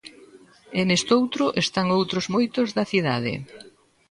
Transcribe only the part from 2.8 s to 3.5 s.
cidade.